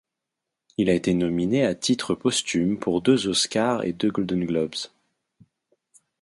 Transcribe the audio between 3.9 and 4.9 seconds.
deux Golden Globes.